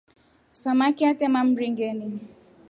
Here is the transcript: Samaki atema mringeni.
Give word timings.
Samaki 0.61 1.03
atema 1.11 1.41
mringeni. 1.43 2.09